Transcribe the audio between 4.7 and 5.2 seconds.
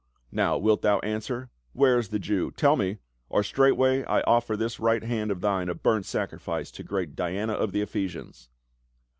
right